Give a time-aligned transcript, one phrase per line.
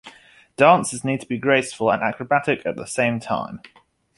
[0.57, 3.61] Dancers need to be graceful and acrobatic at the same time.